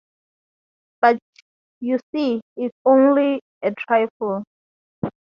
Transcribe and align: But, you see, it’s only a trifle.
But, 0.99 1.19
you 1.79 1.99
see, 2.11 2.41
it’s 2.55 2.73
only 2.85 3.39
a 3.61 3.71
trifle. 3.75 4.45